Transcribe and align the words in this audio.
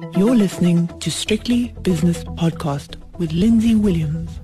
You're 0.00 0.36
listening 0.36 0.86
to 1.00 1.10
Strictly 1.10 1.74
Business 1.82 2.22
Podcast 2.22 2.96
with 3.18 3.32
Lindsay 3.32 3.74
Williams. 3.74 4.38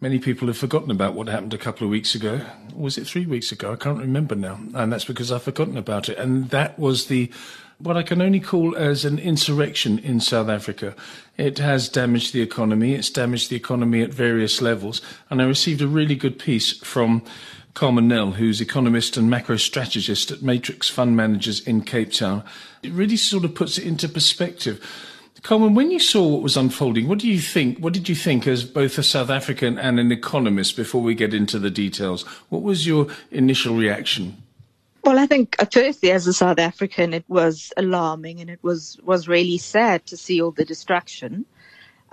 Many 0.00 0.18
people 0.18 0.46
have 0.48 0.56
forgotten 0.56 0.90
about 0.90 1.14
what 1.14 1.28
happened 1.28 1.52
a 1.52 1.58
couple 1.58 1.86
of 1.86 1.90
weeks 1.90 2.14
ago. 2.14 2.40
Was 2.76 2.96
it 2.96 3.06
three 3.06 3.26
weeks 3.26 3.50
ago? 3.50 3.72
I 3.72 3.76
can't 3.76 3.98
remember 3.98 4.34
now. 4.34 4.60
And 4.74 4.92
that's 4.92 5.04
because 5.04 5.32
I've 5.32 5.42
forgotten 5.42 5.76
about 5.76 6.08
it. 6.08 6.16
And 6.16 6.50
that 6.50 6.78
was 6.78 7.06
the 7.06 7.30
what 7.78 7.96
I 7.96 8.04
can 8.04 8.22
only 8.22 8.38
call 8.38 8.76
as 8.76 9.04
an 9.04 9.18
insurrection 9.18 9.98
in 9.98 10.20
South 10.20 10.48
Africa. 10.48 10.94
It 11.36 11.58
has 11.58 11.88
damaged 11.88 12.32
the 12.32 12.40
economy. 12.40 12.94
It's 12.94 13.10
damaged 13.10 13.50
the 13.50 13.56
economy 13.56 14.02
at 14.02 14.14
various 14.14 14.62
levels. 14.62 15.00
And 15.28 15.42
I 15.42 15.46
received 15.46 15.82
a 15.82 15.88
really 15.88 16.14
good 16.14 16.38
piece 16.38 16.78
from 16.78 17.22
Carmen 17.74 18.06
Nel, 18.06 18.32
who's 18.32 18.60
economist 18.60 19.16
and 19.16 19.28
macro 19.28 19.56
strategist 19.56 20.30
at 20.30 20.42
Matrix 20.42 20.88
Fund 20.88 21.16
Managers 21.16 21.60
in 21.60 21.82
Cape 21.82 22.12
Town. 22.12 22.44
It 22.84 22.92
really 22.92 23.16
sort 23.16 23.44
of 23.44 23.54
puts 23.54 23.78
it 23.78 23.84
into 23.84 24.08
perspective. 24.08 24.80
Carmen, 25.42 25.74
when 25.74 25.90
you 25.90 25.98
saw 25.98 26.26
what 26.26 26.40
was 26.40 26.56
unfolding, 26.56 27.08
what 27.08 27.18
do 27.18 27.28
you 27.28 27.40
think? 27.40 27.78
What 27.78 27.92
did 27.92 28.08
you 28.08 28.14
think 28.14 28.46
as 28.46 28.64
both 28.64 28.96
a 28.96 29.02
South 29.02 29.28
African 29.28 29.76
and 29.78 30.00
an 30.00 30.12
economist 30.12 30.76
before 30.76 31.02
we 31.02 31.14
get 31.14 31.34
into 31.34 31.58
the 31.58 31.68
details? 31.68 32.22
What 32.48 32.62
was 32.62 32.86
your 32.86 33.08
initial 33.30 33.76
reaction? 33.76 34.40
Well, 35.02 35.18
I 35.18 35.26
think 35.26 35.56
uh, 35.58 35.66
firstly, 35.70 36.12
as 36.12 36.26
a 36.26 36.32
South 36.32 36.58
African, 36.58 37.12
it 37.12 37.24
was 37.28 37.72
alarming 37.76 38.40
and 38.40 38.48
it 38.48 38.60
was, 38.62 38.98
was 39.02 39.28
really 39.28 39.58
sad 39.58 40.06
to 40.06 40.16
see 40.16 40.40
all 40.40 40.52
the 40.52 40.64
destruction. 40.64 41.44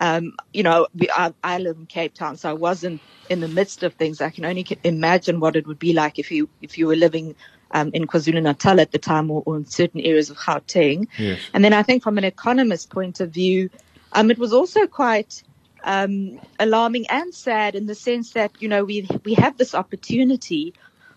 Um, 0.01 0.33
you 0.51 0.63
know, 0.63 0.87
we, 0.95 1.07
I, 1.11 1.31
I, 1.43 1.59
live 1.59 1.77
in 1.77 1.85
Cape 1.85 2.15
Town, 2.15 2.35
so 2.35 2.49
I 2.49 2.53
wasn't 2.53 3.01
in 3.29 3.39
the 3.39 3.47
midst 3.47 3.83
of 3.83 3.93
things. 3.93 4.19
I 4.19 4.31
can 4.31 4.45
only 4.45 4.65
imagine 4.83 5.39
what 5.39 5.55
it 5.55 5.67
would 5.67 5.77
be 5.77 5.93
like 5.93 6.17
if 6.17 6.31
you 6.31 6.49
if 6.63 6.79
you 6.79 6.87
were 6.87 6.95
living 6.95 7.35
um, 7.69 7.91
in 7.93 8.07
KwaZulu 8.07 8.41
Natal 8.41 8.81
at 8.81 8.91
the 8.91 8.97
time, 8.97 9.29
or, 9.29 9.43
or, 9.45 9.57
in 9.57 9.65
certain 9.67 10.01
areas 10.01 10.31
of 10.31 10.37
Gauteng. 10.37 11.07
Yes. 11.19 11.39
And 11.53 11.63
then 11.63 11.71
I 11.71 11.83
think 11.83 12.01
from 12.01 12.17
an 12.17 12.23
economist 12.23 12.89
point 12.89 13.19
of 13.19 13.29
view, 13.29 13.69
um, 14.13 14.31
it 14.31 14.39
was 14.39 14.53
also 14.53 14.87
quite 14.87 15.43
um, 15.83 16.41
alarming 16.59 17.05
and 17.07 17.31
sad 17.31 17.75
in 17.75 17.85
the 17.85 17.95
sense 17.95 18.31
that 18.31 18.51
you 18.59 18.69
know 18.69 18.83
we 18.83 19.07
we 19.23 19.35
have 19.35 19.57
this 19.57 19.75
opportunity 19.75 20.73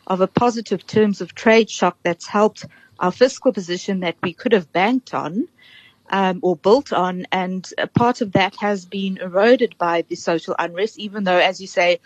of 0.07 0.21
a 0.21 0.27
positive 0.27 0.87
terms 0.87 1.23
of 1.23 1.35
trade 1.35 1.71
shock 1.71 1.97
that's 2.03 2.27
helped 2.27 2.67
our 2.99 3.11
fiscal 3.11 3.51
position 3.51 4.01
that 4.01 4.17
we 4.23 4.35
could 4.35 4.53
have 4.53 4.71
banked 4.73 5.15
on 5.15 5.49
um, 6.15 6.39
or 6.43 6.55
built 6.55 6.93
on, 6.93 7.27
and 7.33 7.69
part 7.93 8.21
of 8.21 8.31
that 8.33 8.55
has 8.61 8.85
been 8.85 9.19
eroded 9.19 9.77
by 9.79 10.03
the 10.03 10.15
social 10.15 10.55
unrest, 10.61 10.97
even 10.97 11.25
though, 11.25 11.39
as 11.39 11.61
you 11.61 11.67
say, 11.67 11.99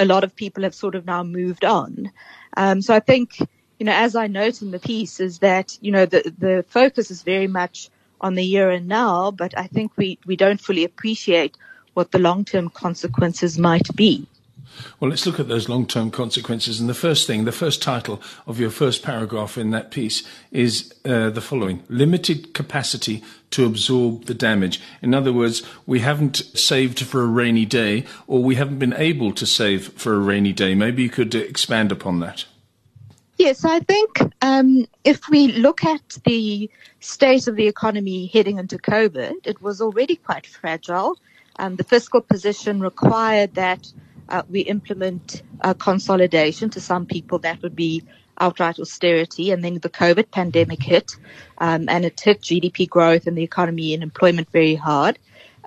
a 0.00 0.06
lot 0.06 0.24
of 0.24 0.34
people 0.34 0.62
have 0.62 0.74
sort 0.74 0.94
of 0.94 1.04
now 1.04 1.22
moved 1.22 1.66
on. 1.66 2.10
Um, 2.56 2.80
so 2.80 2.94
I 2.94 3.00
think, 3.00 3.38
you 3.78 3.84
know, 3.84 3.92
as 3.92 4.16
I 4.16 4.28
note 4.28 4.62
in 4.62 4.70
the 4.70 4.78
piece, 4.78 5.20
is 5.20 5.40
that 5.40 5.76
you 5.82 5.92
know 5.92 6.06
the 6.06 6.32
the 6.38 6.64
focus 6.68 7.10
is 7.10 7.22
very 7.22 7.48
much 7.48 7.90
on 8.18 8.34
the 8.34 8.42
here 8.42 8.70
and 8.70 8.88
now, 8.88 9.30
but 9.30 9.52
I 9.58 9.66
think 9.66 9.92
we 9.98 10.18
we 10.24 10.36
don't 10.36 10.60
fully 10.60 10.84
appreciate 10.84 11.54
what 11.92 12.12
the 12.12 12.18
long 12.18 12.46
term 12.46 12.70
consequences 12.70 13.58
might 13.58 13.94
be. 13.94 14.26
Well, 14.98 15.10
let's 15.10 15.26
look 15.26 15.40
at 15.40 15.48
those 15.48 15.68
long 15.68 15.86
term 15.86 16.10
consequences. 16.10 16.80
And 16.80 16.88
the 16.88 16.94
first 16.94 17.26
thing, 17.26 17.44
the 17.44 17.52
first 17.52 17.82
title 17.82 18.20
of 18.46 18.58
your 18.60 18.70
first 18.70 19.02
paragraph 19.02 19.58
in 19.58 19.70
that 19.70 19.90
piece 19.90 20.22
is 20.50 20.92
uh, 21.04 21.30
the 21.30 21.40
following 21.40 21.82
limited 21.88 22.54
capacity 22.54 23.22
to 23.50 23.66
absorb 23.66 24.26
the 24.26 24.34
damage. 24.34 24.80
In 25.02 25.14
other 25.14 25.32
words, 25.32 25.62
we 25.86 26.00
haven't 26.00 26.36
saved 26.54 27.00
for 27.00 27.22
a 27.22 27.26
rainy 27.26 27.66
day, 27.66 28.04
or 28.26 28.42
we 28.42 28.54
haven't 28.54 28.78
been 28.78 28.94
able 28.94 29.32
to 29.32 29.46
save 29.46 29.92
for 29.94 30.14
a 30.14 30.18
rainy 30.18 30.52
day. 30.52 30.74
Maybe 30.74 31.02
you 31.02 31.10
could 31.10 31.34
expand 31.34 31.90
upon 31.92 32.20
that. 32.20 32.44
Yes, 33.40 33.64
I 33.64 33.80
think 33.80 34.20
um, 34.42 34.86
if 35.02 35.30
we 35.30 35.48
look 35.48 35.82
at 35.82 36.18
the 36.26 36.70
state 37.00 37.48
of 37.48 37.56
the 37.56 37.66
economy 37.66 38.26
heading 38.26 38.58
into 38.58 38.76
COVID, 38.76 39.46
it 39.46 39.62
was 39.62 39.80
already 39.80 40.16
quite 40.16 40.46
fragile. 40.46 41.16
Um, 41.58 41.76
the 41.76 41.84
fiscal 41.84 42.20
position 42.20 42.80
required 42.80 43.54
that 43.54 43.90
uh, 44.30 44.42
we 44.48 44.60
implement 44.60 45.42
uh, 45.60 45.74
consolidation. 45.74 46.70
To 46.70 46.80
some 46.80 47.06
people, 47.06 47.38
that 47.40 47.62
would 47.62 47.76
be 47.76 48.04
outright 48.38 48.78
austerity. 48.78 49.50
And 49.50 49.62
then 49.62 49.74
the 49.74 49.90
COVID 49.90 50.30
pandemic 50.30 50.82
hit, 50.82 51.16
um, 51.58 51.88
and 51.88 52.04
it 52.04 52.20
hit 52.20 52.40
GDP 52.40 52.88
growth 52.88 53.26
and 53.26 53.36
the 53.36 53.42
economy 53.42 53.94
and 53.94 54.02
employment 54.02 54.48
very 54.50 54.74
hard. 54.74 55.18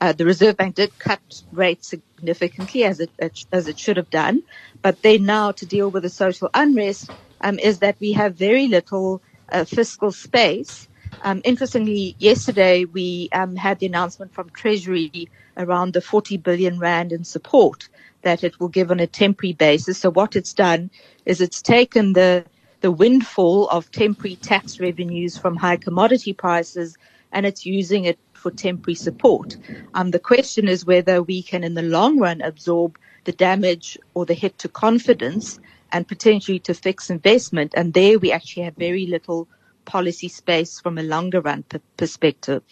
Uh, 0.01 0.11
the 0.11 0.25
Reserve 0.25 0.57
Bank 0.57 0.75
did 0.75 0.97
cut 0.97 1.43
rates 1.51 1.87
significantly 1.87 2.83
as 2.83 2.99
it, 2.99 3.11
as 3.51 3.67
it 3.67 3.77
should 3.77 3.97
have 3.97 4.09
done. 4.09 4.43
But 4.81 5.01
then 5.01 5.25
now 5.25 5.51
to 5.51 5.65
deal 5.65 5.89
with 5.89 6.03
the 6.03 6.09
social 6.09 6.49
unrest, 6.53 7.11
um, 7.41 7.59
is 7.59 7.79
that 7.79 7.97
we 7.99 8.13
have 8.13 8.35
very 8.35 8.67
little 8.67 9.21
uh, 9.49 9.65
fiscal 9.65 10.11
space. 10.11 10.87
Um, 11.21 11.41
interestingly, 11.45 12.15
yesterday 12.17 12.85
we 12.85 13.29
um, 13.31 13.55
had 13.55 13.79
the 13.79 13.85
announcement 13.85 14.33
from 14.33 14.49
Treasury 14.49 15.29
around 15.55 15.93
the 15.93 16.01
40 16.01 16.37
billion 16.37 16.79
rand 16.79 17.11
in 17.11 17.23
support 17.23 17.87
that 18.23 18.43
it 18.43 18.59
will 18.59 18.69
give 18.69 18.91
on 18.91 18.99
a 18.99 19.07
temporary 19.07 19.53
basis. 19.53 19.99
So 19.99 20.11
what 20.11 20.35
it's 20.35 20.53
done 20.53 20.89
is 21.25 21.41
it's 21.41 21.61
taken 21.61 22.13
the 22.13 22.45
the 22.81 22.91
windfall 22.91 23.69
of 23.69 23.89
temporary 23.91 24.35
tax 24.35 24.77
revenues 24.79 25.37
from 25.37 25.55
high 25.55 25.77
commodity 25.77 26.33
prices 26.33 26.97
and 27.31 27.45
it's 27.45 27.65
using 27.65 28.03
it 28.03 28.19
for 28.33 28.51
temporary 28.51 28.95
support. 28.95 29.55
Um, 29.93 30.11
the 30.11 30.19
question 30.19 30.67
is 30.67 30.85
whether 30.85 31.23
we 31.23 31.43
can, 31.43 31.63
in 31.63 31.75
the 31.75 31.81
long 31.81 32.19
run, 32.19 32.41
absorb 32.41 32.97
the 33.23 33.31
damage 33.31 33.97
or 34.15 34.25
the 34.25 34.33
hit 34.33 34.57
to 34.59 34.67
confidence 34.67 35.59
and 35.93 36.07
potentially 36.07 36.59
to 36.59 36.73
fix 36.73 37.09
investment. 37.09 37.73
And 37.75 37.93
there 37.93 38.19
we 38.19 38.33
actually 38.33 38.63
have 38.63 38.75
very 38.75 39.07
little 39.07 39.47
policy 39.85 40.27
space 40.27 40.81
from 40.81 40.97
a 40.97 41.03
longer 41.03 41.39
run 41.41 41.63
p- 41.63 41.79
perspective. 41.97 42.63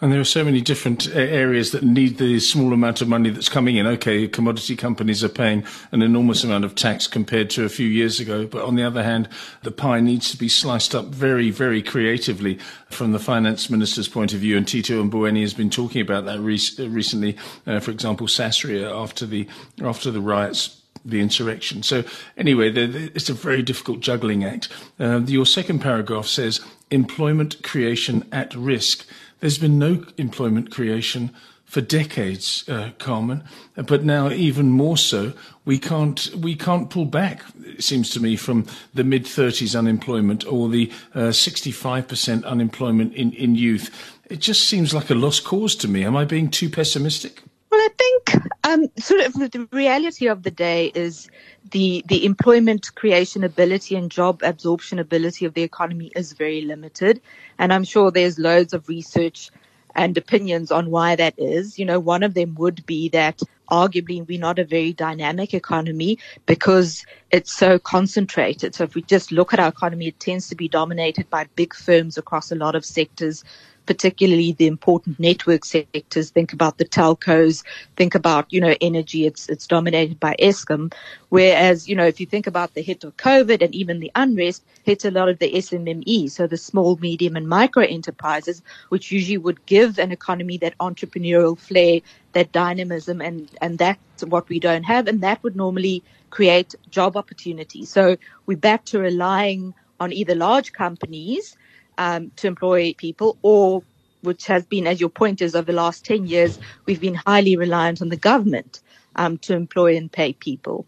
And 0.00 0.12
there 0.12 0.20
are 0.20 0.24
so 0.24 0.44
many 0.44 0.60
different 0.60 1.08
uh, 1.08 1.18
areas 1.18 1.72
that 1.72 1.82
need 1.82 2.18
the 2.18 2.40
small 2.40 2.72
amount 2.72 3.00
of 3.00 3.08
money 3.08 3.30
that's 3.30 3.48
coming 3.48 3.76
in. 3.76 3.86
Okay, 3.86 4.26
commodity 4.26 4.76
companies 4.76 5.22
are 5.22 5.28
paying 5.28 5.64
an 5.92 6.02
enormous 6.02 6.42
amount 6.42 6.64
of 6.64 6.74
tax 6.74 7.06
compared 7.06 7.50
to 7.50 7.64
a 7.64 7.68
few 7.68 7.86
years 7.86 8.20
ago. 8.20 8.46
But 8.46 8.64
on 8.64 8.76
the 8.76 8.82
other 8.82 9.02
hand, 9.02 9.28
the 9.62 9.70
pie 9.70 10.00
needs 10.00 10.30
to 10.30 10.36
be 10.36 10.48
sliced 10.48 10.94
up 10.94 11.06
very, 11.06 11.50
very 11.50 11.82
creatively 11.82 12.58
from 12.88 13.12
the 13.12 13.18
finance 13.18 13.70
minister's 13.70 14.08
point 14.08 14.32
of 14.32 14.40
view. 14.40 14.56
And 14.56 14.66
Tito 14.66 15.02
Mboweni 15.02 15.42
has 15.42 15.54
been 15.54 15.70
talking 15.70 16.00
about 16.00 16.24
that 16.24 16.40
re- 16.40 16.60
recently. 16.78 17.36
Uh, 17.66 17.80
for 17.80 17.90
example, 17.90 18.26
Sasria 18.26 18.90
after 18.90 19.26
the, 19.26 19.46
after 19.82 20.10
the 20.10 20.20
riots 20.20 20.80
the 21.04 21.20
insurrection. 21.20 21.82
So 21.82 22.04
anyway, 22.36 22.70
the, 22.70 22.86
the, 22.86 23.12
it's 23.14 23.30
a 23.30 23.34
very 23.34 23.62
difficult 23.62 24.00
juggling 24.00 24.44
act. 24.44 24.68
Uh, 24.98 25.20
your 25.20 25.46
second 25.46 25.80
paragraph 25.80 26.26
says 26.26 26.60
employment 26.90 27.62
creation 27.62 28.26
at 28.32 28.54
risk. 28.54 29.06
There's 29.40 29.58
been 29.58 29.78
no 29.78 30.04
employment 30.16 30.70
creation 30.70 31.30
for 31.64 31.80
decades, 31.80 32.68
uh, 32.68 32.90
Carmen, 32.98 33.44
but 33.76 34.02
now 34.02 34.28
even 34.28 34.70
more 34.70 34.96
so. 34.96 35.32
We 35.64 35.78
can't 35.78 36.28
we 36.34 36.56
can't 36.56 36.90
pull 36.90 37.04
back. 37.04 37.44
It 37.64 37.84
seems 37.84 38.10
to 38.10 38.20
me 38.20 38.34
from 38.34 38.66
the 38.92 39.04
mid 39.04 39.24
30s 39.24 39.78
unemployment 39.78 40.44
or 40.44 40.68
the 40.68 40.90
uh, 41.14 41.30
65% 41.30 42.44
unemployment 42.44 43.14
in 43.14 43.32
in 43.32 43.54
youth. 43.54 43.90
It 44.28 44.40
just 44.40 44.68
seems 44.68 44.92
like 44.92 45.10
a 45.10 45.14
lost 45.14 45.44
cause 45.44 45.76
to 45.76 45.88
me. 45.88 46.04
Am 46.04 46.16
I 46.16 46.24
being 46.24 46.50
too 46.50 46.68
pessimistic? 46.68 47.42
Well, 47.70 47.80
I 47.80 47.88
think 47.96 48.46
um, 48.64 48.86
sort 48.98 49.20
of 49.20 49.34
the 49.34 49.68
reality 49.70 50.26
of 50.26 50.42
the 50.42 50.50
day 50.50 50.90
is 50.92 51.28
the 51.70 52.04
the 52.08 52.24
employment 52.24 52.92
creation 52.96 53.44
ability 53.44 53.94
and 53.94 54.10
job 54.10 54.42
absorption 54.42 54.98
ability 54.98 55.44
of 55.44 55.54
the 55.54 55.62
economy 55.62 56.10
is 56.16 56.32
very 56.32 56.62
limited, 56.62 57.20
and 57.58 57.72
I'm 57.72 57.84
sure 57.84 58.10
there's 58.10 58.38
loads 58.40 58.72
of 58.72 58.88
research 58.88 59.50
and 59.94 60.16
opinions 60.18 60.72
on 60.72 60.90
why 60.90 61.14
that 61.16 61.34
is. 61.38 61.78
You 61.78 61.84
know, 61.84 62.00
one 62.00 62.24
of 62.24 62.34
them 62.34 62.56
would 62.56 62.84
be 62.86 63.08
that 63.10 63.40
arguably 63.70 64.26
we're 64.26 64.40
not 64.40 64.58
a 64.58 64.64
very 64.64 64.92
dynamic 64.92 65.54
economy 65.54 66.18
because 66.46 67.04
it's 67.30 67.52
so 67.52 67.78
concentrated. 67.78 68.74
So 68.74 68.82
if 68.84 68.96
we 68.96 69.02
just 69.02 69.30
look 69.30 69.52
at 69.52 69.60
our 69.60 69.68
economy, 69.68 70.08
it 70.08 70.18
tends 70.18 70.48
to 70.48 70.56
be 70.56 70.68
dominated 70.68 71.30
by 71.30 71.46
big 71.54 71.72
firms 71.74 72.18
across 72.18 72.50
a 72.50 72.56
lot 72.56 72.74
of 72.74 72.84
sectors 72.84 73.44
particularly 73.86 74.52
the 74.52 74.66
important 74.66 75.18
network 75.18 75.64
sectors. 75.64 76.30
Think 76.30 76.52
about 76.52 76.78
the 76.78 76.84
telcos. 76.84 77.64
Think 77.96 78.14
about, 78.14 78.52
you 78.52 78.60
know, 78.60 78.74
energy. 78.80 79.26
It's, 79.26 79.48
it's 79.48 79.66
dominated 79.66 80.20
by 80.20 80.36
Eskom. 80.38 80.92
Whereas, 81.28 81.88
you 81.88 81.96
know, 81.96 82.06
if 82.06 82.20
you 82.20 82.26
think 82.26 82.46
about 82.46 82.74
the 82.74 82.82
hit 82.82 83.04
of 83.04 83.16
COVID 83.16 83.62
and 83.62 83.74
even 83.74 84.00
the 84.00 84.10
unrest 84.14 84.64
hit 84.84 85.04
a 85.04 85.10
lot 85.10 85.28
of 85.28 85.38
the 85.38 85.52
SMME. 85.52 86.30
So 86.30 86.46
the 86.46 86.56
small, 86.56 86.96
medium 86.96 87.36
and 87.36 87.48
micro 87.48 87.84
enterprises, 87.84 88.62
which 88.88 89.10
usually 89.10 89.38
would 89.38 89.64
give 89.66 89.98
an 89.98 90.12
economy 90.12 90.58
that 90.58 90.78
entrepreneurial 90.78 91.58
flair, 91.58 92.00
that 92.32 92.52
dynamism 92.52 93.20
and, 93.20 93.50
and 93.60 93.78
that's 93.78 94.24
what 94.24 94.48
we 94.48 94.60
don't 94.60 94.84
have. 94.84 95.08
And 95.08 95.20
that 95.22 95.42
would 95.42 95.56
normally 95.56 96.02
create 96.30 96.74
job 96.90 97.16
opportunities. 97.16 97.90
So 97.90 98.16
we're 98.46 98.56
back 98.56 98.84
to 98.86 98.98
relying 98.98 99.74
on 99.98 100.12
either 100.12 100.34
large 100.34 100.72
companies 100.72 101.56
um, 101.98 102.30
to 102.36 102.46
employ 102.46 102.94
people 102.94 103.38
or 103.42 103.82
which 104.22 104.46
has 104.46 104.66
been, 104.66 104.86
as 104.86 105.00
your 105.00 105.08
point 105.08 105.40
is, 105.40 105.54
over 105.54 105.72
the 105.72 105.76
last 105.76 106.04
10 106.04 106.26
years, 106.26 106.58
we've 106.86 107.00
been 107.00 107.14
highly 107.14 107.56
reliant 107.56 108.02
on 108.02 108.10
the 108.10 108.16
government 108.16 108.80
um, 109.16 109.38
to 109.38 109.54
employ 109.54 109.96
and 109.96 110.10
pay 110.12 110.32
people. 110.34 110.86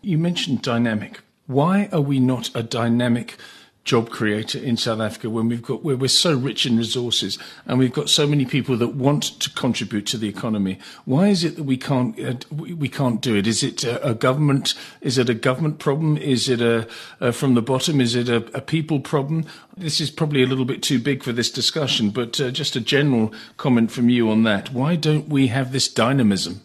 You 0.00 0.18
mentioned 0.18 0.62
dynamic. 0.62 1.20
Why 1.46 1.88
are 1.92 2.00
we 2.00 2.20
not 2.20 2.50
a 2.54 2.62
dynamic 2.62 3.36
job 3.84 4.08
creator 4.08 4.58
in 4.58 4.78
South 4.78 5.00
Africa 5.00 5.28
when 5.28 5.48
we've 5.48 5.62
got 5.62 5.84
where 5.84 5.96
we're 5.96 6.08
so 6.08 6.34
rich 6.34 6.64
in 6.64 6.78
resources 6.78 7.38
and 7.66 7.78
we've 7.78 7.92
got 7.92 8.08
so 8.08 8.26
many 8.26 8.46
people 8.46 8.78
that 8.78 8.94
want 8.94 9.22
to 9.40 9.50
contribute 9.50 10.06
to 10.06 10.16
the 10.16 10.28
economy? 10.28 10.78
Why 11.04 11.28
is 11.28 11.44
it 11.44 11.56
that 11.56 11.64
we 11.64 11.76
can't 11.76 12.18
uh, 12.18 12.34
we 12.50 12.88
can't 12.88 13.20
do 13.20 13.36
it? 13.36 13.46
Is 13.46 13.62
it 13.62 13.84
a, 13.84 14.10
a, 14.10 14.14
government? 14.14 14.74
Is 15.02 15.18
it 15.18 15.28
a 15.28 15.34
government 15.34 15.78
problem? 15.78 16.16
Is 16.16 16.48
it 16.48 16.60
a, 16.60 16.88
a 17.20 17.32
from 17.32 17.54
the 17.54 17.62
bottom? 17.62 18.00
Is 18.00 18.14
it 18.14 18.28
a, 18.28 18.36
a, 18.56 18.60
people 18.60 19.00
problem? 19.00 19.44
This 19.76 20.00
is 20.00 20.10
probably 20.10 20.42
a 20.42 20.46
little 20.46 20.64
bit 20.64 20.82
too 20.82 20.98
big 20.98 21.22
for 21.22 21.32
this 21.32 21.50
discussion, 21.50 22.10
but 22.10 22.40
uh, 22.40 22.50
just 22.50 22.76
a 22.76 22.80
general 22.80 23.34
comment 23.58 23.90
from 23.90 24.08
you 24.08 24.30
on 24.30 24.44
that. 24.44 24.72
Why 24.72 24.96
don't 24.96 25.28
we 25.28 25.48
have 25.48 25.72
this 25.72 25.88
dynamism? 25.88 26.62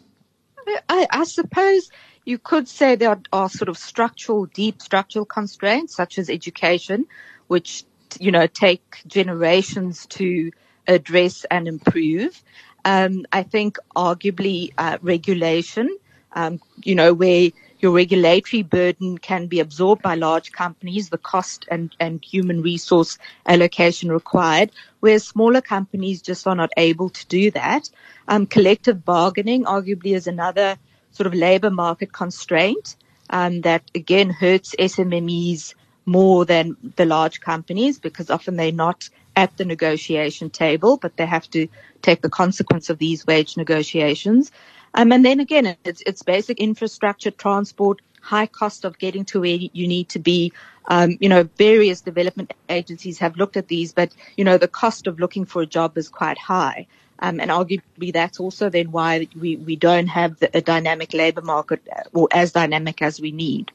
I, 0.88 1.07
I 1.12 1.24
suppose 1.24 1.89
you 2.30 2.38
could 2.38 2.68
say 2.68 2.96
there 2.96 3.20
are 3.34 3.50
sort 3.50 3.70
of 3.70 3.78
structural, 3.78 4.46
deep 4.46 4.81
structural 4.84 5.26
constraints, 5.26 5.96
such 5.96 6.20
as 6.20 6.30
education, 6.30 7.08
which, 7.48 7.84
you 8.20 8.31
know, 8.31 8.46
take 8.46 9.02
generations 9.08 10.06
to 10.06 10.52
address 10.88 11.44
and 11.50 11.68
improve. 11.68 12.44
Um, 12.86 13.26
I 13.34 13.42
think 13.42 13.78
arguably 13.96 14.74
uh, 14.78 15.00
regulation, 15.02 15.98
um, 16.34 16.62
you 16.84 16.94
know, 16.94 17.16
where 17.16 17.50
your 17.80 17.94
regulatory 17.94 18.62
burden 18.62 19.18
can 19.18 19.48
be 19.48 19.60
absorbed 19.60 20.04
by 20.04 20.14
large 20.14 20.52
companies, 20.52 21.10
the 21.10 21.18
cost 21.18 21.66
and, 21.72 21.96
and 22.00 22.24
human 22.24 22.62
resource 22.62 23.18
allocation 23.48 24.12
required, 24.12 24.70
whereas 25.00 25.26
smaller 25.26 25.62
companies 25.62 26.22
just 26.22 26.46
are 26.46 26.56
not 26.56 26.70
able 26.78 27.10
to 27.10 27.26
do 27.28 27.50
that. 27.52 27.90
Um, 28.28 28.46
collective 28.46 29.04
bargaining 29.04 29.64
arguably 29.64 30.14
is 30.16 30.28
another 30.28 30.78
sort 31.12 31.28
of 31.28 31.34
labor 31.34 31.70
market 31.70 32.12
constraint 32.14 32.96
um, 33.30 33.62
that 33.62 33.84
again 33.96 34.30
hurts 34.30 34.76
SMMEs 34.80 35.74
more 36.06 36.46
than 36.46 36.76
the 36.96 37.06
large 37.06 37.40
companies 37.40 38.00
because 38.00 38.30
often 38.30 38.56
they're 38.56 38.72
not 38.72 39.10
at 39.36 39.56
the 39.58 39.66
negotiation 39.66 40.50
table, 40.50 40.98
but 40.98 41.16
they 41.18 41.26
have 41.26 41.50
to 41.52 41.68
take 42.02 42.22
the 42.22 42.30
consequence 42.30 42.90
of 42.90 42.98
these 42.98 43.26
wage 43.28 43.56
negotiations. 43.58 44.52
Um, 44.96 45.12
and 45.12 45.24
then 45.24 45.40
again, 45.40 45.78
it's, 45.86 46.02
it's 46.06 46.24
basic 46.24 46.60
infrastructure, 46.60 47.32
transport, 47.32 48.02
high 48.22 48.48
cost 48.48 48.86
of 48.86 48.98
getting 48.98 49.26
to 49.26 49.42
where 49.42 49.56
you 49.56 49.88
need 49.88 50.10
to 50.10 50.20
be. 50.20 50.52
Um, 50.88 51.18
you 51.20 51.30
know, 51.30 51.44
various 51.58 52.02
development 52.02 52.54
agencies 52.68 53.20
have 53.20 53.38
looked 53.38 53.56
at 53.56 53.68
these, 53.68 53.94
but 53.94 54.12
you 54.36 54.44
know, 54.44 54.58
the 54.58 54.68
cost 54.68 55.08
of 55.08 55.20
looking 55.20 55.46
for 55.46 55.62
a 55.62 55.66
job 55.68 55.98
is 55.98 56.10
quite 56.10 56.38
high. 56.38 56.88
Um, 57.21 57.39
and 57.39 57.51
arguably 57.51 58.13
that's 58.13 58.39
also 58.39 58.69
then 58.69 58.92
why 58.92 59.27
we, 59.39 59.57
we 59.57 59.75
don't 59.75 60.07
have 60.07 60.39
the, 60.39 60.56
a 60.56 60.62
dynamic 60.62 61.13
labour 61.13 61.42
market 61.42 61.81
uh, 61.95 62.04
or 62.13 62.27
as 62.31 62.54
dynamic 62.54 63.01
as 63.01 63.19
we 63.19 63.31
need. 63.31 63.71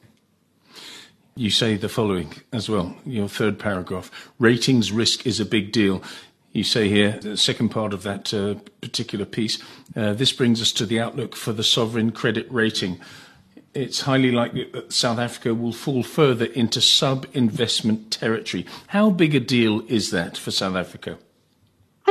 You 1.35 1.49
say 1.49 1.75
the 1.75 1.89
following 1.89 2.33
as 2.53 2.69
well, 2.69 2.95
your 3.05 3.27
third 3.27 3.59
paragraph. 3.59 4.09
Ratings 4.39 4.91
risk 4.91 5.27
is 5.27 5.39
a 5.39 5.45
big 5.45 5.71
deal. 5.71 6.01
You 6.53 6.63
say 6.63 6.87
here, 6.87 7.19
the 7.21 7.35
second 7.35 7.69
part 7.69 7.93
of 7.93 8.03
that 8.03 8.33
uh, 8.33 8.55
particular 8.79 9.25
piece, 9.25 9.61
uh, 9.95 10.13
this 10.13 10.31
brings 10.31 10.61
us 10.61 10.71
to 10.71 10.85
the 10.85 11.01
outlook 11.01 11.35
for 11.35 11.51
the 11.51 11.63
sovereign 11.63 12.11
credit 12.13 12.47
rating. 12.49 13.01
It's 13.73 14.01
highly 14.01 14.31
likely 14.31 14.69
that 14.71 14.93
South 14.93 15.19
Africa 15.19 15.53
will 15.53 15.73
fall 15.73 16.01
further 16.01 16.45
into 16.45 16.79
sub 16.79 17.27
investment 17.33 18.09
territory. 18.09 18.65
How 18.87 19.09
big 19.09 19.35
a 19.35 19.41
deal 19.41 19.81
is 19.89 20.11
that 20.11 20.37
for 20.37 20.51
South 20.51 20.77
Africa? 20.77 21.17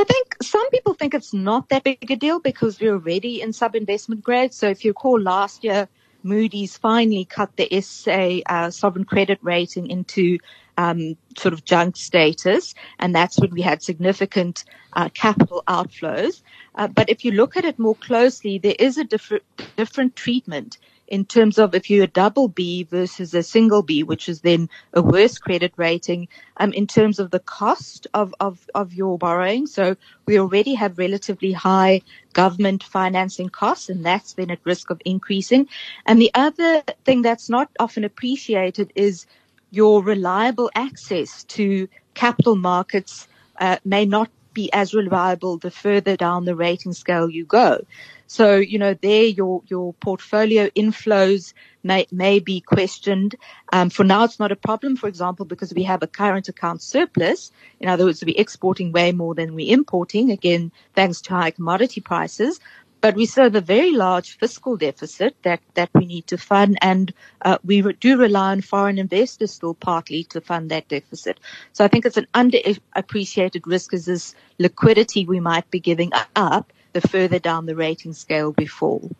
I 0.05 0.07
think 0.07 0.35
some 0.43 0.69
people 0.69 0.93
think 0.93 1.15
it's 1.15 1.33
not 1.33 1.69
that 1.69 1.83
big 1.83 2.11
a 2.11 2.15
deal 2.15 2.39
because 2.39 2.79
we're 2.79 2.93
already 2.93 3.41
in 3.41 3.51
sub-investment 3.51 4.23
grade. 4.23 4.53
So 4.53 4.69
if 4.69 4.85
you 4.85 4.91
recall 4.91 5.19
last 5.19 5.63
year, 5.63 5.87
Moody's 6.21 6.77
finally 6.77 7.25
cut 7.25 7.49
the 7.57 7.81
SA 7.81 8.41
uh, 8.45 8.69
sovereign 8.69 9.05
credit 9.05 9.39
rating 9.41 9.89
into 9.89 10.37
um, 10.77 11.17
sort 11.39 11.53
of 11.53 11.65
junk 11.65 11.97
status, 11.97 12.75
and 12.99 13.15
that's 13.15 13.39
when 13.39 13.49
we 13.49 13.63
had 13.63 13.81
significant 13.81 14.63
uh, 14.93 15.09
capital 15.09 15.63
outflows. 15.67 16.43
Uh, 16.75 16.87
but 16.87 17.09
if 17.09 17.25
you 17.25 17.31
look 17.31 17.57
at 17.57 17.65
it 17.65 17.79
more 17.79 17.95
closely, 17.95 18.59
there 18.59 18.75
is 18.77 18.99
a 18.99 19.03
different 19.03 19.43
different 19.75 20.15
treatment 20.15 20.77
in 21.07 21.25
terms 21.25 21.57
of 21.57 21.75
if 21.75 21.89
you're 21.89 22.05
a 22.05 22.07
double 22.07 22.47
B 22.47 22.83
versus 22.83 23.33
a 23.33 23.43
single 23.43 23.81
B, 23.81 24.03
which 24.03 24.27
is 24.27 24.41
then 24.41 24.69
a 24.93 25.01
worse 25.01 25.37
credit 25.37 25.73
rating, 25.77 26.27
um, 26.57 26.73
in 26.73 26.87
terms 26.87 27.19
of 27.19 27.31
the 27.31 27.39
cost 27.39 28.07
of, 28.13 28.33
of, 28.39 28.67
of 28.73 28.93
your 28.93 29.17
borrowing. 29.17 29.67
So 29.67 29.95
we 30.25 30.39
already 30.39 30.73
have 30.73 30.97
relatively 30.97 31.51
high 31.51 32.01
government 32.33 32.83
financing 32.83 33.49
costs, 33.49 33.89
and 33.89 34.05
that's 34.05 34.33
been 34.33 34.51
at 34.51 34.59
risk 34.63 34.89
of 34.89 35.01
increasing. 35.05 35.67
And 36.05 36.19
the 36.19 36.31
other 36.33 36.81
thing 37.03 37.21
that's 37.21 37.49
not 37.49 37.69
often 37.79 38.03
appreciated 38.03 38.91
is 38.95 39.25
your 39.71 40.03
reliable 40.03 40.71
access 40.75 41.43
to 41.43 41.87
capital 42.13 42.55
markets 42.55 43.27
uh, 43.59 43.77
may 43.83 44.05
not 44.05 44.29
be 44.53 44.71
as 44.73 44.93
reliable 44.93 45.57
the 45.57 45.69
further 45.69 46.15
down 46.15 46.45
the 46.45 46.55
rating 46.55 46.93
scale 46.93 47.29
you 47.29 47.45
go. 47.45 47.85
So, 48.27 48.55
you 48.55 48.79
know, 48.79 48.93
there 48.93 49.25
your, 49.25 49.61
your 49.67 49.93
portfolio 49.93 50.67
inflows 50.69 51.53
may, 51.83 52.07
may 52.11 52.39
be 52.39 52.59
questioned. 52.61 53.35
Um, 53.71 53.89
for 53.89 54.03
now, 54.03 54.23
it's 54.23 54.39
not 54.39 54.51
a 54.51 54.55
problem, 54.55 54.95
for 54.95 55.07
example, 55.07 55.45
because 55.45 55.73
we 55.73 55.83
have 55.83 56.01
a 56.01 56.07
current 56.07 56.49
account 56.49 56.81
surplus. 56.81 57.51
In 57.79 57.87
other 57.87 58.05
words, 58.05 58.23
we're 58.25 58.35
exporting 58.37 58.91
way 58.91 59.11
more 59.11 59.35
than 59.35 59.53
we're 59.53 59.73
importing, 59.73 60.31
again, 60.31 60.71
thanks 60.95 61.21
to 61.21 61.33
high 61.33 61.51
commodity 61.51 62.01
prices. 62.01 62.59
But 63.01 63.15
we 63.15 63.27
still 63.27 63.43
have 63.43 63.55
a 63.55 63.61
very 63.61 63.91
large 63.91 64.35
fiscal 64.37 64.77
deficit 64.77 65.35
that, 65.43 65.61
that 65.75 65.91
we 65.93 66.07
need 66.07 66.25
to 66.27 66.39
fund, 66.39 66.79
and 66.81 67.13
uh, 67.43 67.59
we 67.63 67.81
re- 67.81 67.93
do 67.99 68.17
rely 68.17 68.53
on 68.53 68.61
foreign 68.61 68.97
investors 68.97 69.51
still 69.51 69.75
partly 69.75 70.23
to 70.23 70.41
fund 70.41 70.71
that 70.71 70.87
deficit. 70.87 71.39
So 71.73 71.85
I 71.85 71.87
think 71.87 72.05
it's 72.05 72.17
an 72.17 72.25
underappreciated 72.33 73.67
risk 73.67 73.93
is 73.93 74.05
this 74.05 74.33
liquidity 74.57 75.25
we 75.25 75.39
might 75.39 75.69
be 75.69 75.79
giving 75.79 76.11
up 76.35 76.73
the 76.95 77.07
further 77.07 77.39
down 77.39 77.65
the 77.65 77.75
rating 77.75 78.13
scale 78.13 78.55
we 78.57 78.65
fall. 78.65 79.11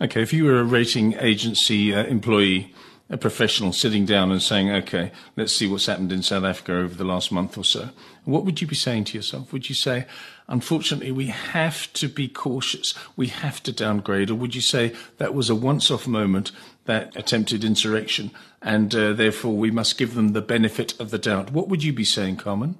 Okay, 0.00 0.22
if 0.22 0.32
you 0.32 0.44
were 0.44 0.58
a 0.58 0.64
rating 0.64 1.14
agency 1.18 1.94
uh, 1.94 2.04
employee, 2.04 2.74
a 3.10 3.18
professional 3.18 3.72
sitting 3.74 4.06
down 4.06 4.32
and 4.32 4.40
saying, 4.40 4.70
okay, 4.70 5.12
let's 5.36 5.52
see 5.52 5.66
what's 5.66 5.86
happened 5.86 6.12
in 6.12 6.22
South 6.22 6.44
Africa 6.44 6.76
over 6.76 6.94
the 6.94 7.04
last 7.04 7.30
month 7.30 7.58
or 7.58 7.64
so, 7.64 7.90
what 8.24 8.44
would 8.44 8.62
you 8.62 8.66
be 8.66 8.74
saying 8.74 9.04
to 9.04 9.18
yourself? 9.18 9.52
Would 9.52 9.68
you 9.68 9.74
say, 9.74 10.06
unfortunately, 10.48 11.12
we 11.12 11.26
have 11.26 11.92
to 11.92 12.08
be 12.08 12.26
cautious, 12.26 12.94
we 13.16 13.26
have 13.26 13.62
to 13.64 13.72
downgrade, 13.72 14.30
or 14.30 14.36
would 14.36 14.54
you 14.54 14.62
say 14.62 14.94
that 15.18 15.34
was 15.34 15.50
a 15.50 15.54
once 15.54 15.90
off 15.90 16.06
moment, 16.06 16.52
that 16.86 17.14
attempted 17.16 17.64
insurrection, 17.64 18.30
and 18.62 18.94
uh, 18.94 19.12
therefore 19.12 19.52
we 19.52 19.70
must 19.70 19.98
give 19.98 20.14
them 20.14 20.28
the 20.28 20.40
benefit 20.40 20.98
of 20.98 21.10
the 21.10 21.18
doubt? 21.18 21.52
What 21.52 21.68
would 21.68 21.84
you 21.84 21.92
be 21.92 22.04
saying, 22.04 22.36
Carmen? 22.36 22.78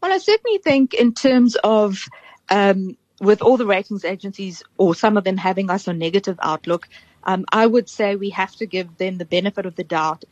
Well, 0.00 0.12
I 0.12 0.18
certainly 0.18 0.58
think 0.58 0.94
in 0.94 1.12
terms 1.12 1.56
of 1.62 2.08
um, 2.48 2.96
with 3.20 3.42
all 3.42 3.56
the 3.56 3.66
ratings 3.66 4.04
agencies 4.04 4.62
or 4.76 4.94
some 4.94 5.16
of 5.16 5.24
them 5.24 5.36
having 5.36 5.70
us 5.70 5.88
on 5.88 5.98
negative 5.98 6.38
outlook, 6.42 6.88
um, 7.24 7.44
I 7.52 7.66
would 7.66 7.88
say 7.88 8.16
we 8.16 8.30
have 8.30 8.54
to 8.56 8.66
give 8.66 8.96
them 8.98 9.18
the 9.18 9.24
benefit 9.24 9.66
of 9.66 9.74
the 9.76 9.84
doubt, 9.84 10.24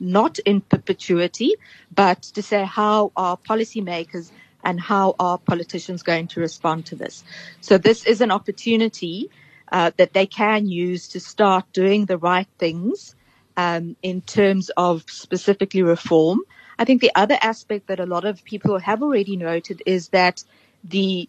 not 0.00 0.38
in 0.40 0.60
perpetuity, 0.60 1.54
but 1.94 2.22
to 2.22 2.42
say 2.42 2.64
how 2.64 3.12
are 3.16 3.36
policymakers 3.36 4.30
and 4.64 4.80
how 4.80 5.14
are 5.18 5.38
politicians 5.38 6.02
going 6.02 6.28
to 6.28 6.40
respond 6.40 6.86
to 6.86 6.96
this. 6.96 7.24
So 7.60 7.78
this 7.78 8.04
is 8.06 8.20
an 8.20 8.30
opportunity 8.30 9.30
uh, 9.70 9.90
that 9.96 10.12
they 10.12 10.26
can 10.26 10.66
use 10.66 11.08
to 11.08 11.20
start 11.20 11.64
doing 11.72 12.06
the 12.06 12.18
right 12.18 12.48
things 12.58 13.14
um, 13.56 13.96
in 14.02 14.22
terms 14.22 14.70
of 14.76 15.04
specifically 15.08 15.82
reform. 15.82 16.40
I 16.78 16.84
think 16.84 17.00
the 17.00 17.12
other 17.14 17.36
aspect 17.40 17.88
that 17.88 18.00
a 18.00 18.06
lot 18.06 18.24
of 18.24 18.44
people 18.44 18.78
have 18.78 19.02
already 19.02 19.36
noted 19.36 19.82
is 19.84 20.08
that 20.10 20.44
the 20.84 21.28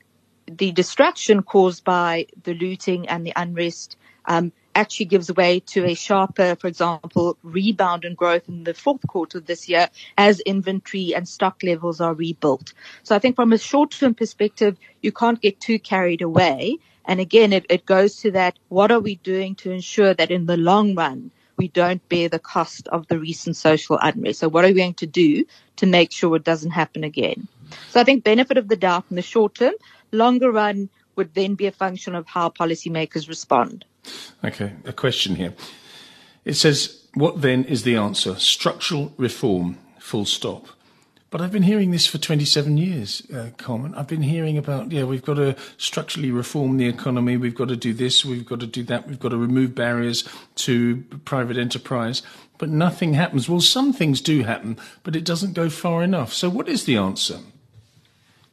the 0.58 0.72
distraction 0.72 1.44
caused 1.44 1.84
by 1.84 2.28
the 2.44 2.54
looting 2.54 3.08
and 3.08 3.26
the 3.26 3.34
unrest 3.36 3.98
um, 4.26 4.52
actually 4.76 5.06
gives 5.08 5.32
way 5.34 5.60
to 5.60 5.86
a 5.86 5.96
sharper, 5.96 6.56
for 6.56 6.68
example, 6.68 7.38
rebound 7.44 8.06
in 8.06 8.16
growth 8.16 8.48
in 8.48 8.64
the 8.64 8.74
fourth 8.74 9.06
quarter 9.08 9.40
of 9.40 9.46
this 9.46 9.68
year 9.68 9.88
as 10.18 10.40
inventory 10.42 11.14
and 11.16 11.28
stock 11.28 11.62
levels 11.64 12.00
are 12.00 12.14
rebuilt. 12.14 12.74
So 13.04 13.16
I 13.16 13.20
think 13.20 13.36
from 13.36 13.52
a 13.52 13.58
short-term 13.58 14.14
perspective, 14.14 14.78
you 15.02 15.12
can't 15.12 15.42
get 15.42 15.60
too 15.60 15.80
carried 15.80 16.22
away. 16.22 16.78
And 17.06 17.20
again, 17.20 17.54
it, 17.54 17.66
it 17.70 17.86
goes 17.86 18.18
to 18.18 18.32
that, 18.32 18.60
what 18.70 18.92
are 18.92 19.00
we 19.00 19.16
doing 19.16 19.56
to 19.56 19.72
ensure 19.72 20.14
that 20.14 20.32
in 20.32 20.46
the 20.46 20.58
long 20.58 20.96
run, 20.96 21.32
we 21.58 21.68
don't 21.68 22.08
bear 22.08 22.30
the 22.30 22.40
cost 22.40 22.88
of 22.90 23.08
the 23.08 23.20
recent 23.20 23.58
social 23.58 23.98
unrest? 24.02 24.40
So 24.40 24.48
what 24.48 24.64
are 24.64 24.70
we 24.70 24.76
going 24.76 24.94
to 24.96 25.08
do 25.08 25.46
to 25.78 25.86
make 25.88 26.12
sure 26.12 26.36
it 26.36 26.44
doesn't 26.44 26.72
happen 26.72 27.04
again? 27.04 27.48
So 27.90 28.00
I 28.00 28.04
think 28.04 28.24
benefit 28.24 28.58
of 28.58 28.68
the 28.68 28.76
doubt 28.76 29.06
in 29.10 29.16
the 29.16 29.22
short 29.22 29.56
term, 29.56 29.74
longer 30.12 30.52
run 30.52 30.90
would 31.16 31.34
then 31.34 31.56
be 31.56 31.68
a 31.68 31.72
function 31.72 32.16
of 32.16 32.28
how 32.28 32.50
policymakers 32.50 33.28
respond. 33.28 33.86
Okay, 34.44 34.74
a 34.86 34.94
question 34.94 35.36
here. 35.36 35.54
It 36.46 36.54
says, 36.54 37.06
what 37.14 37.42
then 37.42 37.66
is 37.66 37.84
the 37.84 37.96
answer? 37.96 38.36
Structural 38.36 39.14
reform, 39.18 39.78
full 40.00 40.26
stop. 40.26 40.68
But 41.32 41.42
I've 41.42 41.52
been 41.52 41.64
hearing 41.64 41.92
this 41.92 42.08
for 42.08 42.18
27 42.18 42.78
years, 42.78 43.22
uh, 43.32 43.50
Carmen. 43.58 43.94
I've 43.94 44.08
been 44.08 44.24
hearing 44.24 44.58
about, 44.58 44.92
yeah, 44.92 45.04
we've 45.04 45.24
got 45.24 45.36
to 45.36 45.56
structurally 45.78 46.32
reform 46.32 46.78
the 46.78 46.88
economy. 46.88 47.38
We've 47.38 47.54
got 47.54 47.68
to 47.68 47.76
do 47.76 47.94
this. 47.94 48.26
We've 48.26 48.46
got 48.46 48.62
to 48.62 48.68
do 48.68 48.82
that. 48.84 49.08
We've 49.08 49.20
got 49.20 49.30
to 49.30 49.38
remove 49.38 49.76
barriers 49.76 50.28
to 50.56 51.04
private 51.26 51.58
enterprise. 51.58 52.24
But 52.58 52.70
nothing 52.70 53.14
happens. 53.14 53.48
Well, 53.48 53.62
some 53.62 53.94
things 53.94 54.22
do 54.22 54.42
happen, 54.42 54.78
but 55.04 55.16
it 55.16 55.24
doesn't 55.24 55.54
go 55.54 55.70
far 55.70 56.02
enough. 56.02 56.34
So 56.34 56.50
what 56.50 56.68
is 56.68 56.86
the 56.86 56.98
answer? 56.98 57.40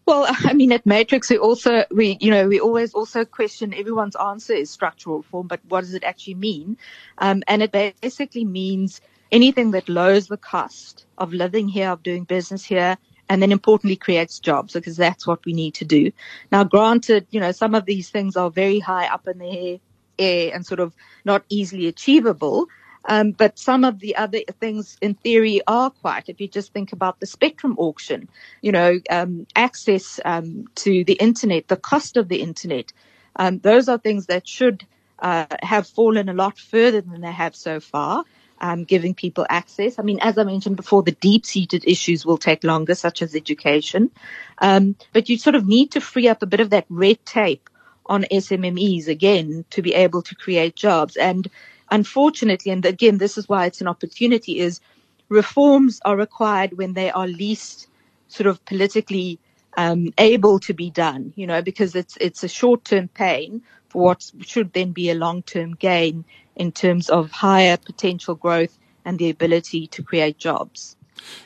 Well, 0.06 0.26
I 0.44 0.54
mean, 0.54 0.72
at 0.72 0.86
Matrix, 0.86 1.28
we 1.30 1.38
also, 1.38 1.84
we, 1.90 2.16
you 2.20 2.30
know, 2.30 2.48
we 2.48 2.60
always 2.60 2.94
also 2.94 3.24
question 3.24 3.74
everyone's 3.74 4.16
answer 4.16 4.54
is 4.54 4.70
structural 4.70 5.18
reform, 5.18 5.48
but 5.48 5.60
what 5.68 5.82
does 5.82 5.94
it 5.94 6.04
actually 6.04 6.34
mean? 6.34 6.78
Um, 7.18 7.42
and 7.48 7.62
it 7.62 7.72
basically 7.72 8.44
means 8.44 9.00
anything 9.32 9.72
that 9.72 9.88
lowers 9.88 10.28
the 10.28 10.36
cost 10.36 11.04
of 11.18 11.32
living 11.32 11.68
here, 11.68 11.90
of 11.90 12.02
doing 12.02 12.24
business 12.24 12.64
here, 12.64 12.96
and 13.28 13.42
then 13.42 13.50
importantly 13.50 13.96
creates 13.96 14.38
jobs 14.38 14.74
because 14.74 14.96
that's 14.96 15.26
what 15.26 15.44
we 15.44 15.52
need 15.52 15.74
to 15.74 15.84
do. 15.84 16.12
Now, 16.52 16.62
granted, 16.62 17.26
you 17.30 17.40
know, 17.40 17.50
some 17.50 17.74
of 17.74 17.84
these 17.84 18.08
things 18.08 18.36
are 18.36 18.50
very 18.50 18.78
high 18.78 19.08
up 19.08 19.26
in 19.26 19.38
the 19.38 19.80
air 20.18 20.52
and 20.54 20.64
sort 20.64 20.78
of 20.78 20.94
not 21.24 21.44
easily 21.48 21.88
achievable. 21.88 22.68
Um, 23.06 23.30
but 23.32 23.58
some 23.58 23.84
of 23.84 24.00
the 24.00 24.16
other 24.16 24.40
things 24.60 24.96
in 25.00 25.14
theory 25.14 25.60
are 25.66 25.90
quite, 25.90 26.28
if 26.28 26.40
you 26.40 26.48
just 26.48 26.72
think 26.72 26.92
about 26.92 27.20
the 27.20 27.26
spectrum 27.26 27.76
auction, 27.78 28.28
you 28.62 28.72
know, 28.72 28.98
um, 29.10 29.46
access 29.54 30.20
um, 30.24 30.66
to 30.76 31.04
the 31.04 31.14
internet, 31.14 31.68
the 31.68 31.76
cost 31.76 32.16
of 32.16 32.28
the 32.28 32.42
internet, 32.42 32.92
um, 33.36 33.58
those 33.60 33.88
are 33.88 33.98
things 33.98 34.26
that 34.26 34.48
should 34.48 34.84
uh, 35.20 35.46
have 35.62 35.86
fallen 35.86 36.28
a 36.28 36.34
lot 36.34 36.58
further 36.58 37.00
than 37.00 37.20
they 37.20 37.32
have 37.32 37.54
so 37.54 37.80
far 37.80 38.24
um, 38.60 38.84
giving 38.84 39.14
people 39.14 39.46
access. 39.48 39.98
I 39.98 40.02
mean, 40.02 40.18
as 40.20 40.38
I 40.38 40.44
mentioned 40.44 40.76
before, 40.76 41.02
the 41.02 41.12
deep-seated 41.12 41.84
issues 41.86 42.24
will 42.24 42.38
take 42.38 42.64
longer, 42.64 42.94
such 42.94 43.22
as 43.22 43.34
education. 43.34 44.10
Um, 44.58 44.96
but 45.12 45.28
you 45.28 45.38
sort 45.38 45.54
of 45.54 45.66
need 45.66 45.92
to 45.92 46.00
free 46.00 46.28
up 46.28 46.42
a 46.42 46.46
bit 46.46 46.60
of 46.60 46.70
that 46.70 46.86
red 46.88 47.24
tape 47.24 47.68
on 48.06 48.24
SMMEs 48.30 49.08
again 49.08 49.64
to 49.70 49.82
be 49.82 49.94
able 49.94 50.22
to 50.22 50.34
create 50.34 50.76
jobs. 50.76 51.16
And 51.16 51.48
unfortunately, 51.90 52.72
and 52.72 52.84
again, 52.84 53.18
this 53.18 53.38
is 53.38 53.48
why 53.48 53.66
it's 53.66 53.80
an 53.80 53.88
opportunity, 53.88 54.58
is 54.58 54.80
reforms 55.28 56.00
are 56.04 56.16
required 56.16 56.76
when 56.78 56.94
they 56.94 57.10
are 57.10 57.26
least 57.26 57.88
sort 58.28 58.46
of 58.46 58.64
politically 58.64 59.38
um, 59.76 60.12
able 60.18 60.58
to 60.60 60.74
be 60.74 60.90
done, 60.90 61.32
you 61.36 61.46
know, 61.46 61.62
because 61.62 61.94
it's 61.94 62.16
it's 62.20 62.42
a 62.44 62.48
short-term 62.48 63.08
pain 63.08 63.62
for 63.88 64.02
what 64.02 64.30
should 64.40 64.72
then 64.72 64.92
be 64.92 65.10
a 65.10 65.14
long-term 65.14 65.74
gain 65.74 66.24
in 66.56 66.72
terms 66.72 67.10
of 67.10 67.30
higher 67.30 67.76
potential 67.76 68.34
growth 68.34 68.76
and 69.04 69.18
the 69.18 69.30
ability 69.30 69.86
to 69.88 70.02
create 70.02 70.38
jobs. 70.38 70.96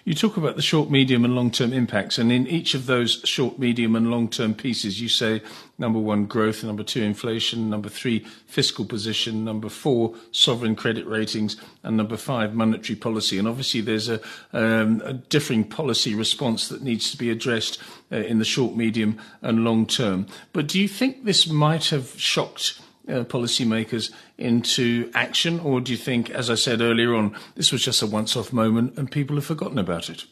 You 0.04 0.14
talk 0.14 0.36
about 0.36 0.56
the 0.56 0.62
short, 0.62 0.90
medium, 0.90 1.24
and 1.24 1.34
long 1.34 1.50
term 1.50 1.72
impacts, 1.72 2.18
and 2.18 2.32
in 2.32 2.46
each 2.46 2.74
of 2.74 2.86
those 2.86 3.20
short, 3.24 3.58
medium, 3.58 3.96
and 3.96 4.10
long 4.10 4.28
term 4.28 4.54
pieces, 4.54 5.00
you 5.00 5.08
say 5.08 5.42
number 5.78 5.98
one, 5.98 6.26
growth, 6.26 6.62
number 6.62 6.82
two, 6.82 7.02
inflation, 7.02 7.70
number 7.70 7.88
three, 7.88 8.20
fiscal 8.46 8.84
position, 8.84 9.44
number 9.44 9.68
four, 9.68 10.14
sovereign 10.32 10.76
credit 10.76 11.06
ratings, 11.06 11.56
and 11.82 11.96
number 11.96 12.16
five, 12.16 12.54
monetary 12.54 12.96
policy. 12.96 13.38
And 13.38 13.48
obviously, 13.48 13.80
there's 13.80 14.08
a, 14.08 14.20
um, 14.52 15.02
a 15.04 15.14
differing 15.14 15.64
policy 15.64 16.14
response 16.14 16.68
that 16.68 16.82
needs 16.82 17.10
to 17.10 17.16
be 17.16 17.30
addressed 17.30 17.80
uh, 18.12 18.16
in 18.16 18.38
the 18.38 18.44
short, 18.44 18.76
medium, 18.76 19.18
and 19.42 19.64
long 19.64 19.86
term. 19.86 20.26
But 20.52 20.66
do 20.66 20.80
you 20.80 20.88
think 20.88 21.24
this 21.24 21.48
might 21.48 21.86
have 21.86 22.18
shocked? 22.18 22.80
Uh, 23.08 23.24
policymakers 23.24 24.12
into 24.38 25.10
action, 25.14 25.60
or 25.60 25.80
do 25.80 25.92
you 25.92 25.98
think, 25.98 26.30
as 26.30 26.50
I 26.50 26.54
said 26.54 26.80
earlier 26.80 27.14
on, 27.14 27.36
this 27.54 27.72
was 27.72 27.82
just 27.82 28.02
a 28.02 28.06
once-off 28.06 28.52
moment 28.52 28.96
and 28.96 29.10
people 29.10 29.36
have 29.36 29.46
forgotten 29.46 29.78
about 29.78 30.08
it? 30.10 30.24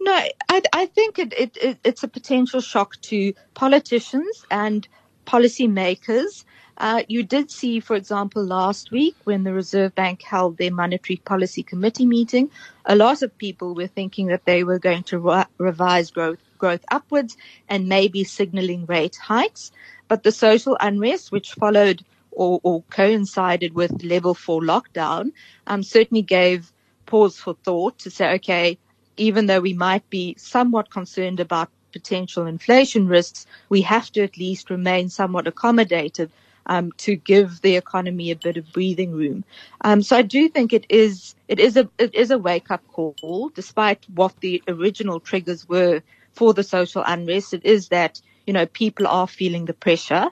No, 0.00 0.12
I, 0.48 0.62
I 0.72 0.86
think 0.86 1.18
it, 1.18 1.32
it, 1.32 1.56
it, 1.60 1.78
it's 1.84 2.02
a 2.02 2.08
potential 2.08 2.60
shock 2.60 3.00
to 3.02 3.32
politicians 3.54 4.44
and 4.50 4.86
policymakers. 5.26 6.44
Uh, 6.78 7.02
you 7.08 7.22
did 7.22 7.50
see, 7.50 7.80
for 7.80 7.96
example, 7.96 8.44
last 8.44 8.90
week 8.90 9.16
when 9.24 9.44
the 9.44 9.52
Reserve 9.52 9.94
Bank 9.94 10.22
held 10.22 10.58
their 10.58 10.72
monetary 10.72 11.16
policy 11.16 11.62
committee 11.62 12.04
meeting, 12.04 12.50
a 12.84 12.94
lot 12.94 13.22
of 13.22 13.36
people 13.38 13.74
were 13.74 13.86
thinking 13.86 14.26
that 14.26 14.44
they 14.44 14.62
were 14.62 14.78
going 14.78 15.02
to 15.04 15.18
re- 15.18 15.46
revise 15.58 16.10
growth 16.10 16.38
growth 16.58 16.84
upwards 16.90 17.36
and 17.68 17.88
maybe 17.88 18.24
signaling 18.24 18.86
rate 18.86 19.16
hikes. 19.16 19.72
But 20.08 20.22
the 20.22 20.32
social 20.32 20.76
unrest, 20.80 21.32
which 21.32 21.52
followed 21.52 22.02
or, 22.30 22.60
or 22.62 22.82
coincided 22.90 23.74
with 23.74 24.02
level 24.02 24.34
four 24.34 24.60
lockdown, 24.60 25.32
um, 25.66 25.82
certainly 25.82 26.22
gave 26.22 26.72
pause 27.06 27.38
for 27.38 27.54
thought 27.54 27.98
to 28.00 28.10
say, 28.10 28.34
okay, 28.34 28.78
even 29.16 29.46
though 29.46 29.60
we 29.60 29.72
might 29.72 30.08
be 30.10 30.34
somewhat 30.38 30.90
concerned 30.90 31.40
about 31.40 31.70
potential 31.92 32.46
inflation 32.46 33.06
risks, 33.06 33.46
we 33.68 33.82
have 33.82 34.10
to 34.12 34.22
at 34.22 34.36
least 34.36 34.68
remain 34.70 35.08
somewhat 35.08 35.46
accommodative 35.46 36.30
um, 36.66 36.92
to 36.98 37.16
give 37.16 37.60
the 37.62 37.76
economy 37.76 38.30
a 38.30 38.36
bit 38.36 38.56
of 38.56 38.72
breathing 38.72 39.12
room. 39.12 39.44
Um, 39.82 40.02
so 40.02 40.16
I 40.16 40.22
do 40.22 40.48
think 40.48 40.72
it 40.72 40.86
is 40.88 41.34
it 41.48 41.58
is 41.58 41.76
a 41.76 41.88
it 41.98 42.14
is 42.14 42.30
a 42.30 42.38
wake 42.38 42.70
up 42.70 42.82
call, 42.88 43.50
despite 43.54 44.04
what 44.14 44.34
the 44.40 44.62
original 44.68 45.20
triggers 45.20 45.68
were 45.68 46.02
for 46.32 46.54
the 46.54 46.62
social 46.62 47.02
unrest. 47.06 47.54
It 47.54 47.64
is 47.64 47.88
that 47.88 48.20
you 48.46 48.52
know, 48.52 48.66
people 48.66 49.06
are 49.06 49.26
feeling 49.26 49.66
the 49.66 49.74
pressure. 49.74 50.28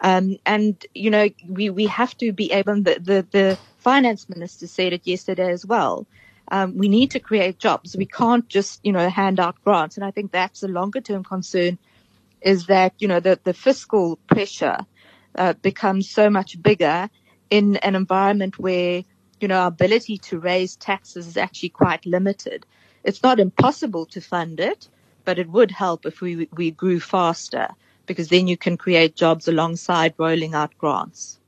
Um, 0.00 0.36
and, 0.46 0.84
you 0.94 1.10
know, 1.10 1.28
we, 1.46 1.70
we 1.70 1.86
have 1.86 2.16
to 2.18 2.32
be 2.32 2.50
able, 2.52 2.76
the, 2.76 2.98
the, 3.00 3.26
the 3.30 3.58
finance 3.78 4.28
minister 4.28 4.66
said 4.66 4.92
it 4.92 5.06
yesterday 5.06 5.50
as 5.52 5.66
well. 5.66 6.06
Um, 6.50 6.78
we 6.78 6.88
need 6.88 7.10
to 7.10 7.20
create 7.20 7.58
jobs. 7.58 7.94
We 7.96 8.06
can't 8.06 8.48
just, 8.48 8.80
you 8.82 8.92
know, 8.92 9.08
hand 9.10 9.38
out 9.38 9.62
grants. 9.64 9.96
And 9.96 10.04
I 10.04 10.10
think 10.10 10.32
that's 10.32 10.62
a 10.62 10.68
longer 10.68 11.00
term 11.00 11.24
concern 11.24 11.78
is 12.40 12.66
that, 12.66 12.94
you 12.98 13.08
know, 13.08 13.20
the, 13.20 13.38
the 13.44 13.52
fiscal 13.52 14.16
pressure, 14.28 14.78
uh, 15.34 15.52
becomes 15.54 16.08
so 16.08 16.30
much 16.30 16.60
bigger 16.62 17.08
in 17.50 17.76
an 17.76 17.94
environment 17.94 18.58
where, 18.58 19.02
you 19.40 19.48
know, 19.48 19.60
our 19.60 19.68
ability 19.68 20.18
to 20.18 20.38
raise 20.38 20.76
taxes 20.76 21.26
is 21.26 21.36
actually 21.36 21.70
quite 21.70 22.04
limited. 22.06 22.66
It's 23.04 23.22
not 23.22 23.40
impossible 23.40 24.06
to 24.06 24.20
fund 24.20 24.60
it, 24.60 24.88
but 25.24 25.38
it 25.38 25.48
would 25.50 25.70
help 25.70 26.06
if 26.06 26.20
we, 26.20 26.48
we 26.52 26.70
grew 26.70 27.00
faster 27.00 27.68
because 28.06 28.28
then 28.28 28.48
you 28.48 28.56
can 28.56 28.76
create 28.76 29.14
jobs 29.14 29.46
alongside 29.46 30.14
rolling 30.18 30.54
out 30.54 30.76
grants. 30.78 31.38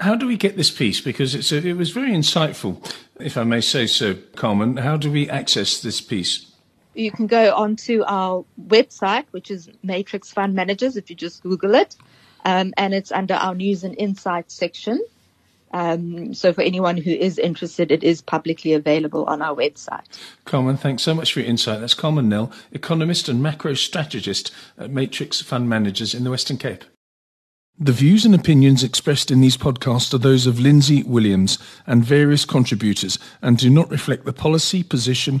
How 0.00 0.16
do 0.16 0.26
we 0.26 0.36
get 0.36 0.56
this 0.56 0.70
piece? 0.70 1.00
Because 1.00 1.52
a, 1.52 1.56
it 1.66 1.76
was 1.76 1.90
very 1.90 2.10
insightful, 2.10 2.92
if 3.20 3.36
I 3.36 3.44
may 3.44 3.60
say 3.60 3.86
so, 3.86 4.14
Carmen. 4.34 4.78
How 4.78 4.96
do 4.96 5.10
we 5.10 5.28
access 5.28 5.80
this 5.80 6.00
piece? 6.00 6.46
You 6.94 7.12
can 7.12 7.26
go 7.26 7.54
onto 7.54 8.02
our 8.06 8.44
website, 8.66 9.26
which 9.30 9.50
is 9.50 9.70
Matrix 9.82 10.32
Fund 10.32 10.54
Managers, 10.54 10.96
if 10.96 11.08
you 11.08 11.16
just 11.16 11.42
Google 11.42 11.74
it, 11.74 11.96
um, 12.44 12.72
and 12.76 12.94
it's 12.94 13.12
under 13.12 13.34
our 13.34 13.54
news 13.54 13.84
and 13.84 13.96
insights 13.98 14.54
section. 14.54 15.00
Um, 15.72 16.34
so 16.34 16.52
for 16.52 16.62
anyone 16.62 16.96
who 16.96 17.10
is 17.10 17.38
interested, 17.38 17.92
it 17.92 18.02
is 18.02 18.20
publicly 18.20 18.72
available 18.72 19.24
on 19.26 19.40
our 19.40 19.54
website. 19.54 20.04
Carmen, 20.44 20.76
thanks 20.76 21.02
so 21.02 21.14
much 21.14 21.32
for 21.32 21.40
your 21.40 21.48
insight. 21.48 21.80
That's 21.80 21.94
Carmen 21.94 22.28
Nel, 22.28 22.50
economist 22.72 23.28
and 23.28 23.42
macro 23.42 23.74
strategist 23.74 24.50
at 24.76 24.90
Matrix 24.90 25.40
Fund 25.40 25.68
Managers 25.68 26.14
in 26.14 26.24
the 26.24 26.30
Western 26.30 26.56
Cape. 26.56 26.84
The 27.82 27.92
views 27.92 28.26
and 28.26 28.34
opinions 28.34 28.84
expressed 28.84 29.30
in 29.30 29.40
these 29.40 29.56
podcasts 29.56 30.12
are 30.12 30.18
those 30.18 30.46
of 30.46 30.60
Lindsay 30.60 31.02
Williams 31.02 31.56
and 31.86 32.04
various 32.04 32.44
contributors 32.44 33.18
and 33.40 33.56
do 33.56 33.70
not 33.70 33.90
reflect 33.90 34.26
the 34.26 34.34
policy, 34.34 34.82
position, 34.82 35.40